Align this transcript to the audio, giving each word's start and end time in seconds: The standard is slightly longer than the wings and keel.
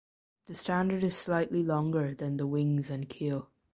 The 0.47 0.55
standard 0.55 1.03
is 1.03 1.15
slightly 1.15 1.61
longer 1.61 2.15
than 2.15 2.37
the 2.37 2.47
wings 2.47 2.89
and 2.89 3.07
keel. 3.07 3.51